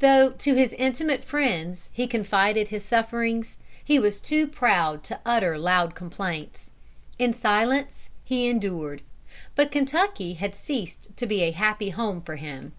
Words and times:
Though 0.00 0.30
to 0.30 0.54
his 0.54 0.72
intimate 0.72 1.22
friends 1.22 1.90
he 1.92 2.08
confided 2.08 2.66
his 2.66 2.84
sufferings, 2.84 3.56
he 3.84 4.00
was 4.00 4.18
too 4.20 4.48
proud 4.48 5.04
to 5.04 5.20
utter 5.24 5.56
loud 5.56 5.94
complaints. 5.94 6.72
In 7.20 7.32
silence 7.32 8.08
he 8.24 8.48
endured. 8.48 9.02
But 9.54 9.70
Kentucky 9.70 10.32
had 10.32 10.56
ceased 10.56 11.16
to 11.16 11.24
be 11.24 11.42
a 11.42 11.52
happy 11.52 11.90
home 11.90 12.20
for 12.20 12.34
him. 12.34 12.72